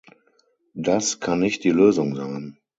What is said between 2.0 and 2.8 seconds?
sein.